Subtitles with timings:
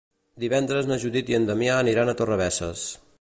[0.43, 2.89] Divendres na Judit i en Damià aniran a Torrebesses.